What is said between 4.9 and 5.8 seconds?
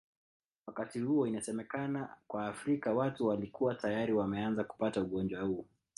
ugonjwa huu